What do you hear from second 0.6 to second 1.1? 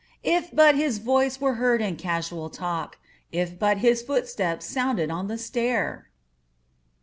his